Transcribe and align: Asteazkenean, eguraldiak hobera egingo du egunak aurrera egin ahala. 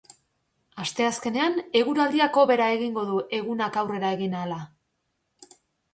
Asteazkenean, 0.83 1.59
eguraldiak 1.83 2.41
hobera 2.43 2.71
egingo 2.79 3.03
du 3.13 3.19
egunak 3.41 3.81
aurrera 3.83 4.11
egin 4.19 4.37
ahala. 4.39 4.59